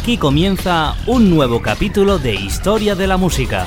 [0.00, 3.66] Aquí comienza un nuevo capítulo de Historia de la Música.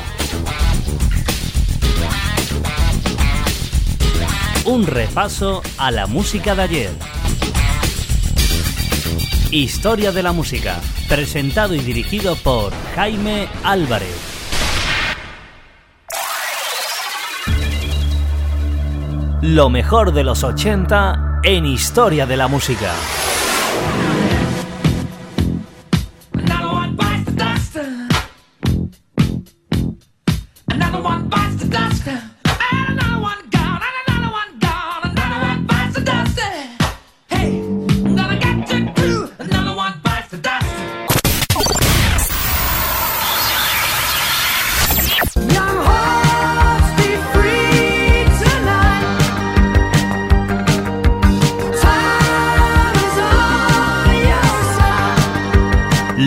[4.66, 6.90] Un repaso a la música de ayer.
[9.52, 14.18] Historia de la Música, presentado y dirigido por Jaime Álvarez.
[19.44, 22.92] Lo mejor de los 80 en Historia de la Música.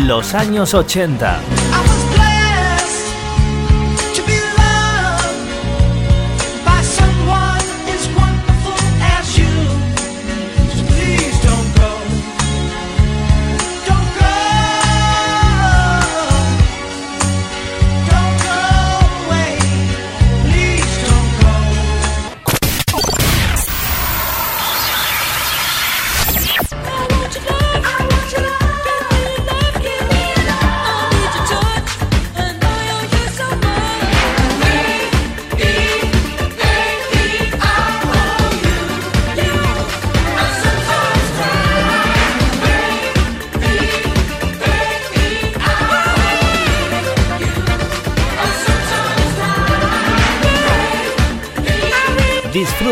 [0.07, 1.56] Los años 80.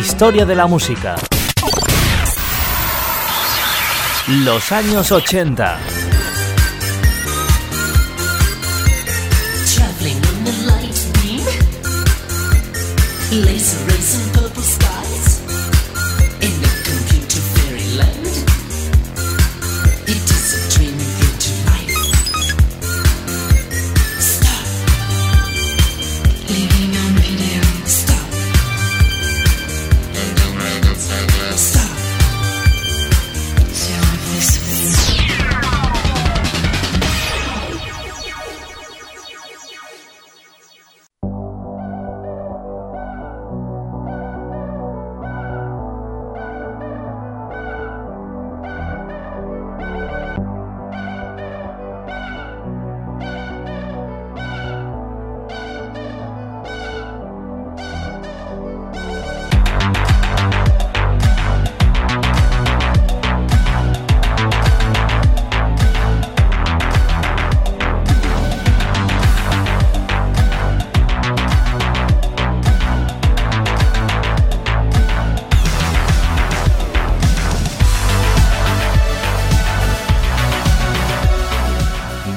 [0.00, 1.14] Historia de la música.
[4.28, 5.78] Los años 80.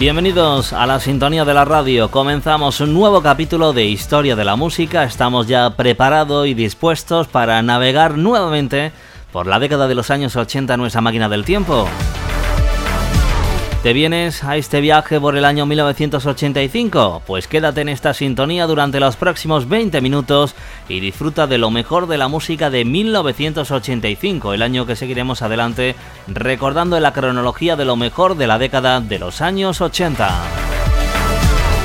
[0.03, 2.11] Bienvenidos a la sintonía de la radio.
[2.11, 5.05] Comenzamos un nuevo capítulo de Historia de la Música.
[5.05, 8.91] Estamos ya preparados y dispuestos para navegar nuevamente
[9.31, 11.87] por la década de los años 80 nuestra máquina del tiempo.
[13.83, 17.23] ¿Te vienes a este viaje por el año 1985?
[17.27, 20.55] Pues quédate en esta sintonía durante los próximos 20 minutos
[20.87, 25.97] y disfruta de lo mejor de la música de 1985, el año que seguiremos adelante
[26.27, 30.31] recordando la cronología de lo mejor de la década de los años 80.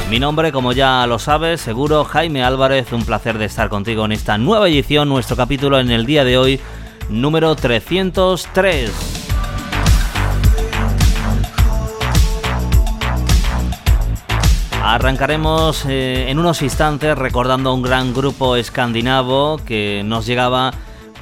[0.08, 4.12] Mi nombre, como ya lo sabes, seguro Jaime Álvarez, un placer de estar contigo en
[4.12, 6.60] esta nueva edición, nuestro capítulo en el día de hoy,
[7.08, 9.17] número 303.
[14.82, 20.72] Arrancaremos eh, en unos instantes recordando a un gran grupo escandinavo que nos llegaba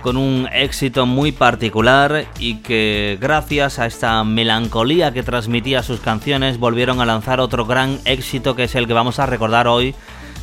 [0.02, 6.58] con un éxito muy particular y que gracias a esta melancolía que transmitía sus canciones
[6.58, 9.94] volvieron a lanzar otro gran éxito que es el que vamos a recordar hoy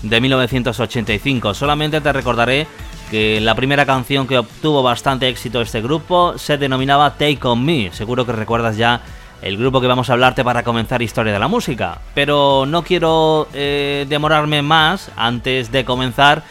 [0.01, 1.53] de 1985.
[1.53, 2.67] Solamente te recordaré
[3.09, 7.91] que la primera canción que obtuvo bastante éxito este grupo se denominaba Take On Me.
[7.93, 9.01] Seguro que recuerdas ya
[9.43, 11.99] el grupo que vamos a hablarte para comenzar Historia de la Música.
[12.15, 16.43] Pero no quiero eh, demorarme más antes de comenzar.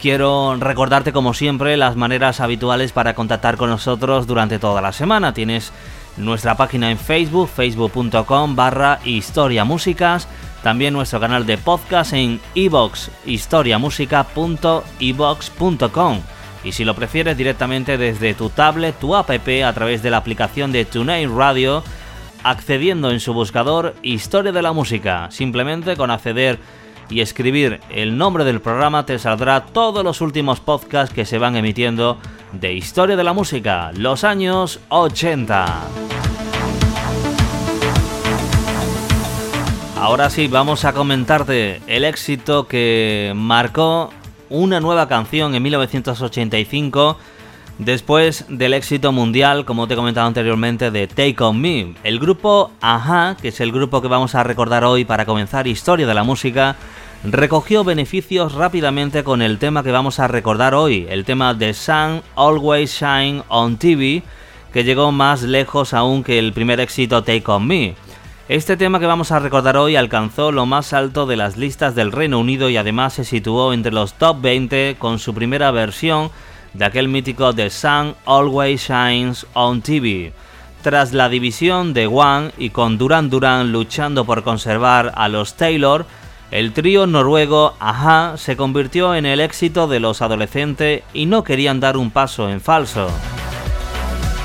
[0.00, 5.32] Quiero recordarte como siempre las maneras habituales para contactar con nosotros durante toda la semana.
[5.32, 5.72] Tienes
[6.16, 10.26] nuestra página en Facebook, facebook.com barra historiamúsicas,
[10.62, 16.20] también nuestro canal de podcast en ibox historiamusica.ibox.com
[16.62, 20.72] y si lo prefieres directamente desde tu tablet, tu app a través de la aplicación
[20.72, 21.82] de TuneIn Radio
[22.42, 25.30] accediendo en su buscador Historia de la Música.
[25.30, 26.58] Simplemente con acceder
[27.08, 31.56] y escribir el nombre del programa te saldrá todos los últimos podcasts que se van
[31.56, 32.18] emitiendo
[32.52, 35.80] de Historia de la Música, los años 80.
[39.96, 44.10] Ahora sí, vamos a comentarte el éxito que marcó
[44.48, 47.18] una nueva canción en 1985
[47.80, 52.72] Después del éxito mundial, como te he comentado anteriormente, de Take On Me, el grupo
[52.82, 56.22] Aja, que es el grupo que vamos a recordar hoy para comenzar Historia de la
[56.22, 56.76] Música,
[57.24, 62.20] recogió beneficios rápidamente con el tema que vamos a recordar hoy, el tema de Sun
[62.36, 64.22] Always Shine on TV,
[64.74, 67.94] que llegó más lejos aún que el primer éxito Take On Me.
[68.50, 72.12] Este tema que vamos a recordar hoy alcanzó lo más alto de las listas del
[72.12, 76.30] Reino Unido y además se situó entre los top 20 con su primera versión
[76.74, 80.32] de aquel mítico The Sun Always Shines on TV.
[80.82, 86.06] Tras la división de One y con Duran Duran luchando por conservar a los Taylor,
[86.50, 91.80] el trío noruego Aja se convirtió en el éxito de los adolescentes y no querían
[91.80, 93.08] dar un paso en falso.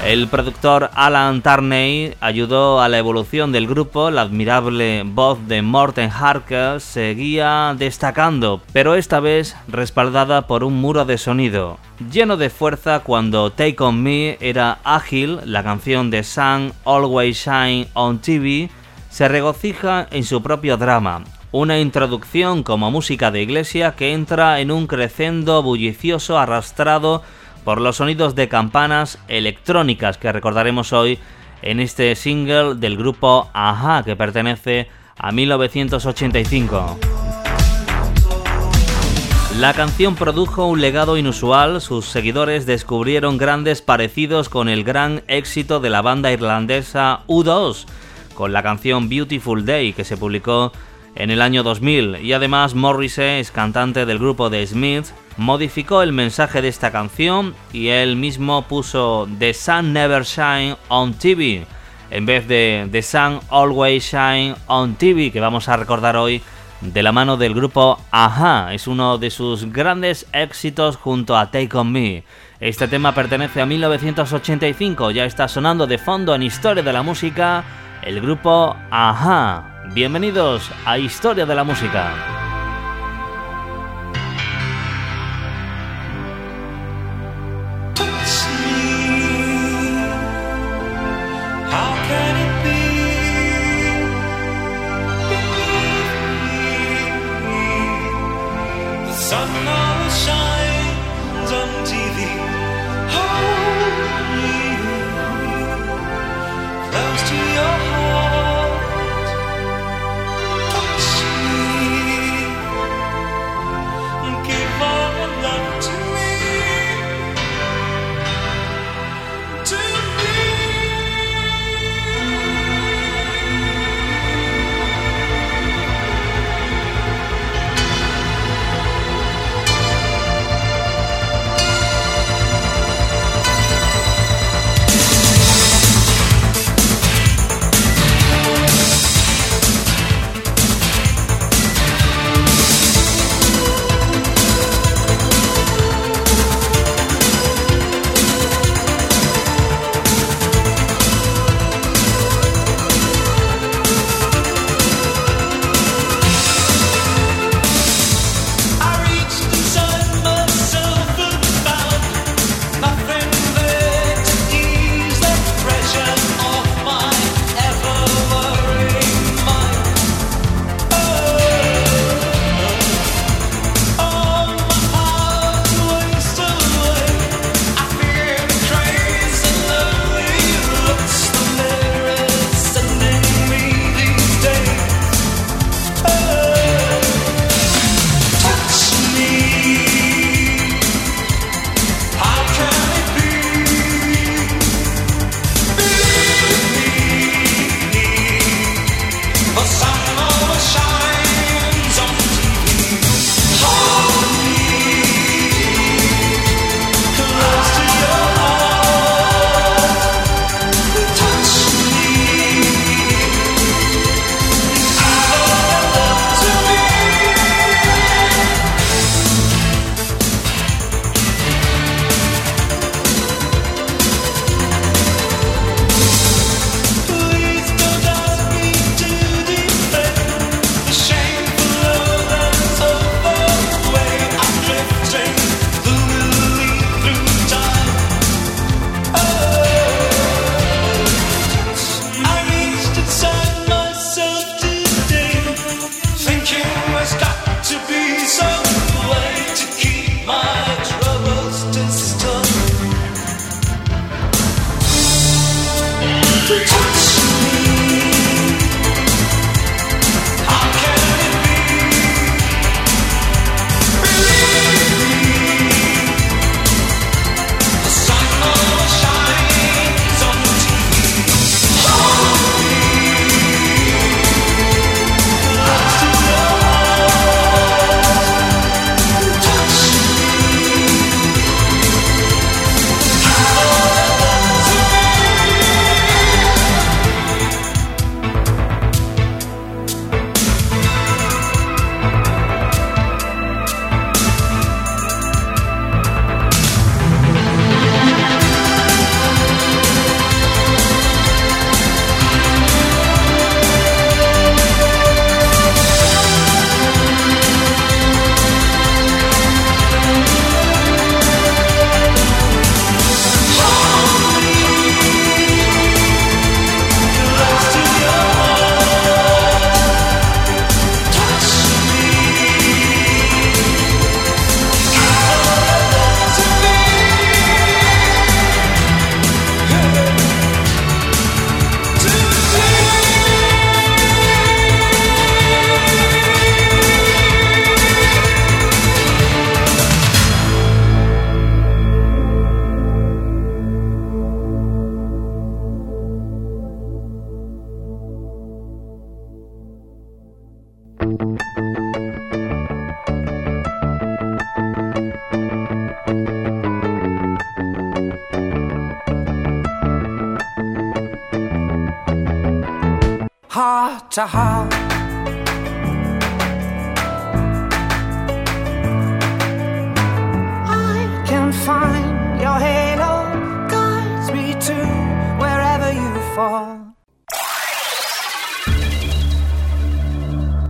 [0.06, 6.12] El productor Alan Tarney ayudó a la evolución del grupo, la admirable voz de Morten
[6.12, 11.80] Harker seguía destacando, pero esta vez respaldada por un muro de sonido.
[12.00, 17.88] Lleno de fuerza cuando Take On Me era ágil, la canción de Sun Always Shine
[17.94, 18.70] on TV
[19.10, 24.72] se regocija en su propio drama, una introducción como música de iglesia que entra en
[24.72, 27.24] un crescendo bullicioso arrastrado
[27.64, 31.18] por los sonidos de campanas electrónicas que recordaremos hoy
[31.62, 37.15] en este single del grupo Aja que pertenece a 1985.
[39.60, 45.80] La canción produjo un legado inusual, sus seguidores descubrieron grandes parecidos con el gran éxito
[45.80, 47.86] de la banda irlandesa U2,
[48.34, 50.74] con la canción Beautiful Day que se publicó
[51.16, 55.06] en el año 2000 y además Morrissey cantante del grupo de Smith
[55.38, 61.14] modificó el mensaje de esta canción y él mismo puso The Sun Never Shine on
[61.14, 61.66] TV
[62.12, 66.42] en vez de The Sun Always Shine on TV que vamos a recordar hoy
[66.94, 68.74] de la mano del grupo Aja.
[68.74, 72.24] Es uno de sus grandes éxitos junto a Take On Me.
[72.60, 77.64] Este tema pertenece a 1985, ya está sonando de fondo en Historia de la Música
[78.02, 79.84] el grupo Aja.
[79.94, 82.35] Bienvenidos a Historia de la Música.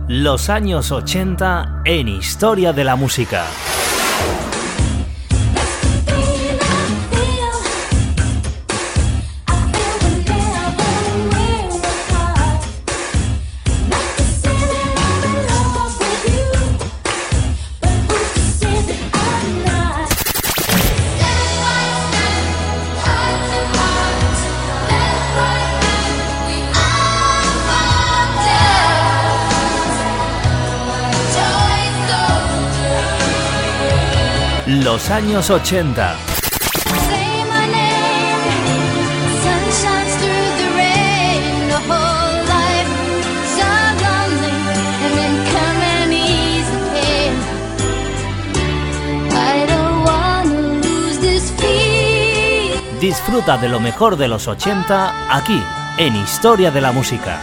[0.08, 3.44] Los años 80 en Historia de la Música.
[34.86, 36.16] Los años 80.
[53.00, 55.60] Disfruta de lo mejor de los 80 aquí,
[55.98, 57.40] en Historia de la Música.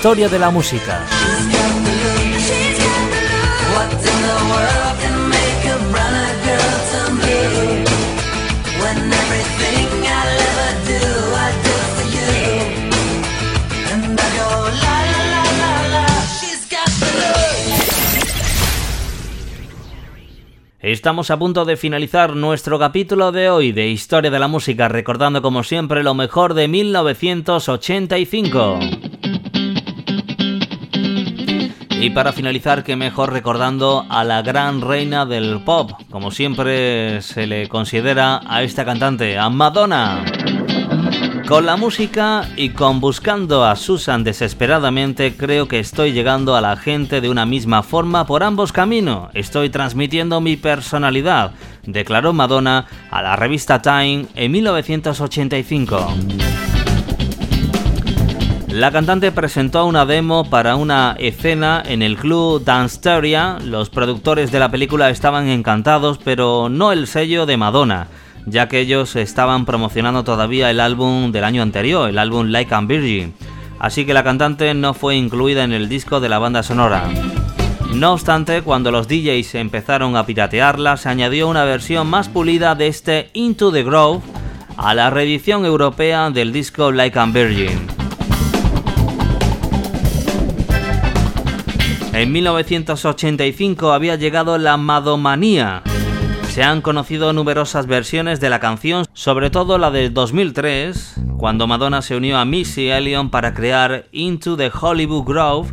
[0.00, 1.04] Historia de la música.
[20.80, 25.42] Estamos a punto de finalizar nuestro capítulo de hoy de Historia de la Música, recordando
[25.42, 29.09] como siempre lo mejor de 1985.
[32.00, 37.46] Y para finalizar, que mejor recordando a la gran reina del pop, como siempre se
[37.46, 40.24] le considera a esta cantante, a Madonna.
[41.46, 46.76] Con la música y con buscando a Susan desesperadamente, creo que estoy llegando a la
[46.76, 49.28] gente de una misma forma por ambos caminos.
[49.34, 51.52] Estoy transmitiendo mi personalidad,
[51.84, 56.49] declaró Madonna a la revista Time en 1985.
[58.72, 63.58] La cantante presentó una demo para una escena en el club Danceteria.
[63.64, 68.06] Los productores de la película estaban encantados, pero no el sello de Madonna,
[68.46, 72.88] ya que ellos estaban promocionando todavía el álbum del año anterior, el álbum Like and
[72.88, 73.34] Virgin.
[73.80, 77.08] Así que la cantante no fue incluida en el disco de la banda sonora.
[77.92, 82.86] No obstante, cuando los DJs empezaron a piratearla, se añadió una versión más pulida de
[82.86, 84.20] este Into the Grove
[84.76, 87.99] a la reedición europea del disco Like and Virgin.
[92.12, 95.82] En 1985 había llegado la Madomanía.
[96.48, 102.02] Se han conocido numerosas versiones de la canción, sobre todo la de 2003, cuando Madonna
[102.02, 105.72] se unió a Missy Elliott para crear Into the Hollywood Grove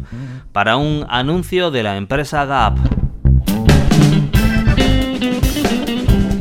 [0.52, 2.78] para un anuncio de la empresa Gap.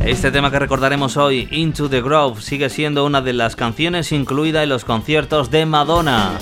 [0.05, 4.61] Este tema que recordaremos hoy, Into the Grove, sigue siendo una de las canciones incluida
[4.61, 6.37] en los conciertos de Madonna.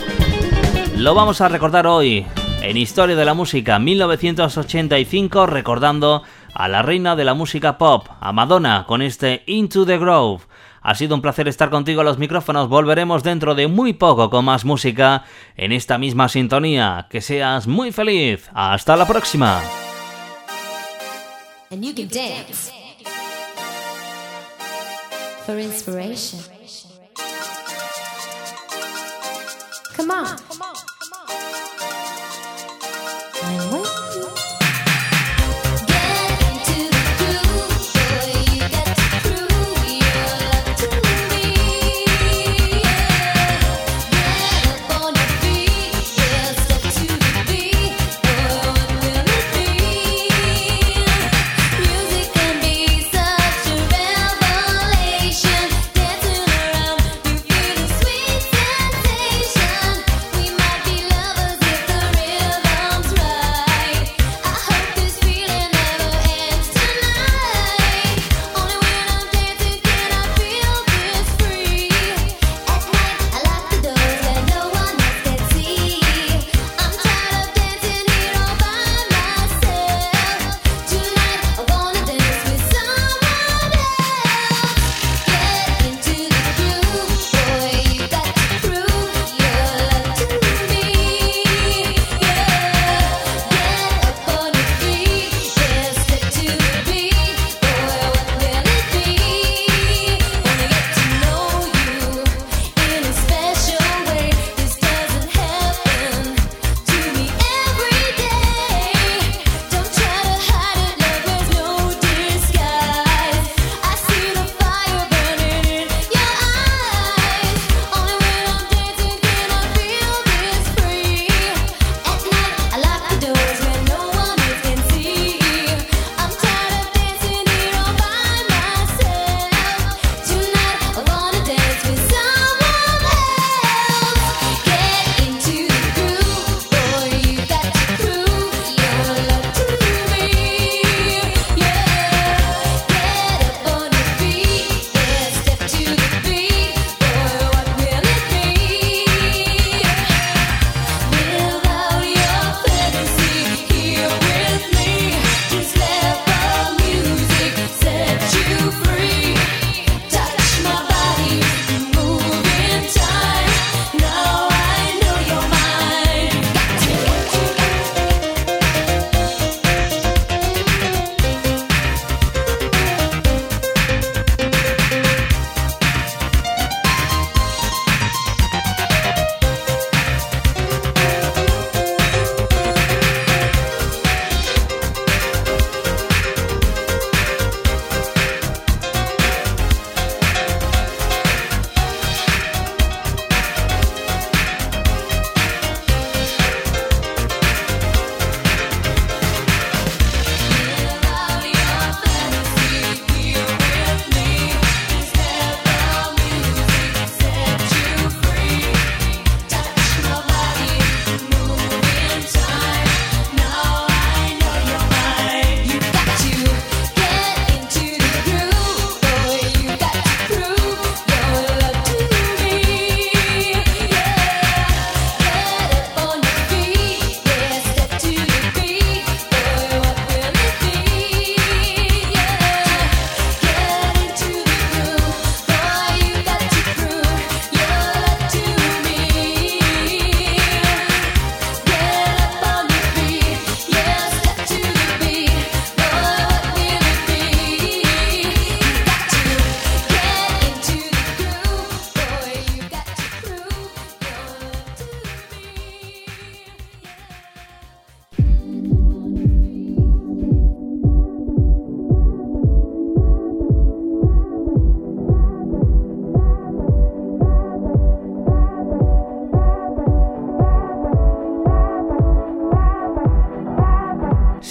[0.97, 2.27] Lo vamos a recordar hoy,
[2.65, 6.23] en Historia de la Música 1985 recordando
[6.53, 10.43] a la reina de la música pop, a Madonna, con este Into the Grove.
[10.81, 12.67] Ha sido un placer estar contigo a los micrófonos.
[12.67, 15.25] Volveremos dentro de muy poco con más música
[15.55, 17.05] en esta misma sintonía.
[17.09, 18.49] Que seas muy feliz.
[18.53, 19.61] Hasta la próxima.